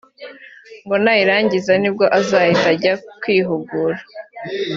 ngo 0.83 0.95
nayirangiza 1.03 1.71
nibwo 1.81 2.05
azahita 2.19 2.67
ajya 2.73 2.93
kwihugura 3.21 3.97